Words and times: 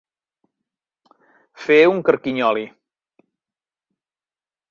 Fer 1.65 1.77
un 1.91 2.01
carquinyoli. 2.09 2.65